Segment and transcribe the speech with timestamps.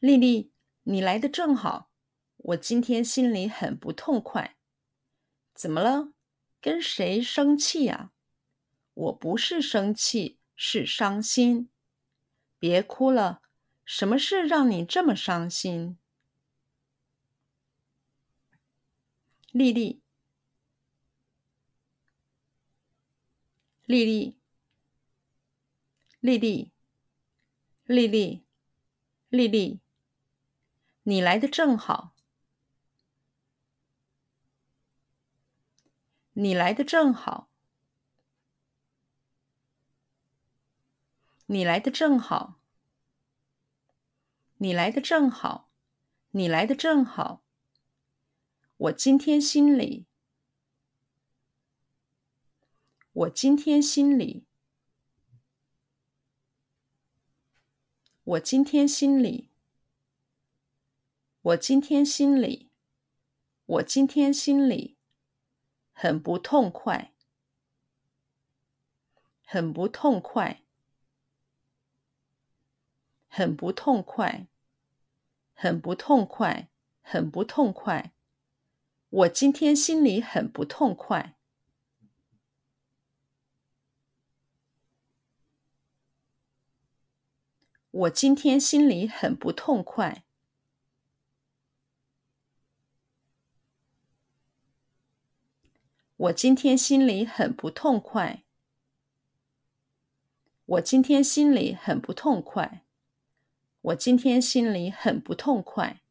[0.00, 0.52] 丽丽，
[0.84, 1.90] 你来得正好，
[2.36, 4.56] 我今天心里很不痛快。
[5.52, 6.12] 怎么了？
[6.60, 8.12] 跟谁生气呀？
[8.94, 11.68] 我不是生气，是伤心。
[12.60, 13.42] 别哭了，
[13.84, 15.98] 什么事让你这么伤心？
[19.50, 20.00] 丽丽，
[23.84, 24.36] 丽丽，
[26.20, 26.70] 丽丽，
[27.84, 28.44] 丽丽，
[29.30, 29.80] 丽丽，
[31.08, 32.12] 你来得正好。
[36.34, 37.48] 你来得正好，
[41.46, 42.60] 你来得正好，
[44.58, 45.70] 你来得正好，
[46.32, 47.42] 你来得正好。
[48.76, 50.04] 我今天心里，
[53.12, 54.44] 我今天心里，
[58.24, 59.48] 我今天心里，
[61.48, 62.70] 我今天心里，
[63.64, 64.98] 我今天心里。
[65.92, 67.14] 很不痛快，
[69.44, 70.62] 很不痛快，
[73.28, 74.46] 很不痛快，
[75.54, 76.68] 很不痛快，
[77.00, 78.12] 很不痛快。
[79.08, 81.36] 我今天心里很不痛快。
[87.90, 90.27] 我今天心里很不痛快。
[96.18, 98.42] 我今天心里很不痛快。
[100.64, 102.84] 我今天心里很不痛快。
[103.80, 106.02] 我今天心里很不痛快。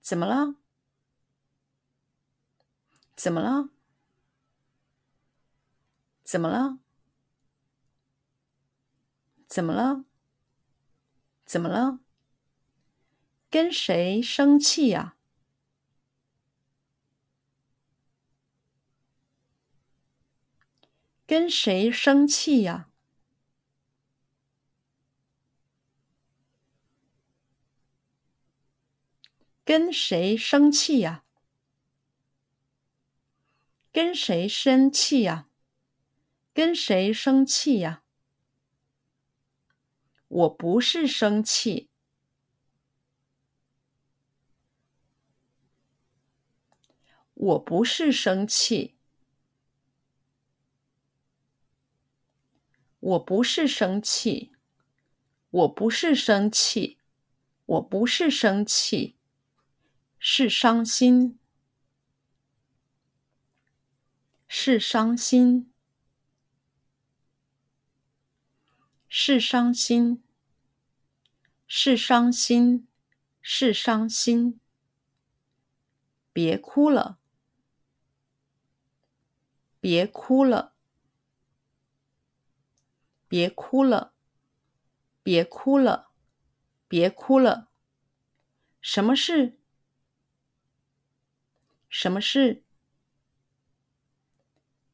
[0.00, 0.54] 怎么了？
[3.14, 3.68] 怎么了？
[6.24, 6.78] 怎么了？
[9.46, 10.06] 怎么了？
[11.44, 12.00] 怎么了？
[13.50, 15.18] 跟谁生气呀？
[21.34, 22.90] 跟谁生气呀？
[29.64, 31.24] 跟谁生气呀？
[33.90, 35.48] 跟谁生气呀？
[36.54, 38.04] 跟谁生气呀？
[40.28, 41.90] 我不是生气，
[47.34, 48.94] 我不是生气。
[53.04, 54.50] 我不是生气，
[55.50, 56.96] 我不是生气，
[57.66, 59.18] 我不是生气，
[60.18, 61.38] 是伤心，
[64.48, 65.70] 是伤心，
[69.06, 70.24] 是伤心，
[71.66, 72.88] 是伤心，
[73.42, 74.58] 是伤心。
[76.32, 77.18] 别哭了，
[79.78, 80.73] 别哭了。
[83.34, 84.12] 别哭了，
[85.24, 86.08] 别哭了，
[86.86, 87.68] 别哭了。
[88.80, 89.58] 什么事？
[91.88, 92.62] 什么事？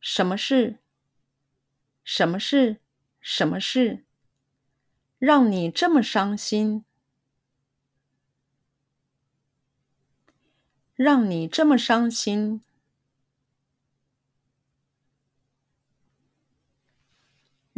[0.01, 0.79] 什么事？
[2.03, 2.81] 什么事？
[3.21, 4.07] 什么事？
[5.19, 6.87] 让你这么伤心？
[10.95, 12.63] 让你这么伤心？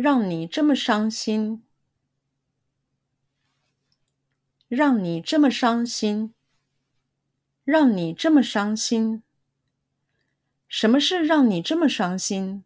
[0.02, 1.62] 让你这么伤心，
[4.66, 6.34] 让你这么伤心，
[7.62, 9.22] 让你这么伤心。
[10.66, 12.64] 什么事让你这么伤心？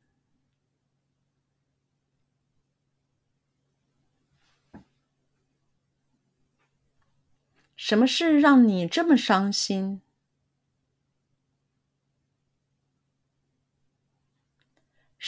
[7.76, 10.00] 什么事让你这么伤心？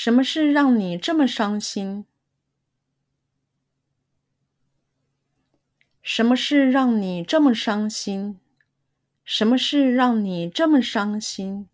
[0.00, 2.04] 什么事让你这么伤心？
[6.00, 8.38] 什么事让你这么伤心？
[9.24, 11.68] 什么事让你这么伤心？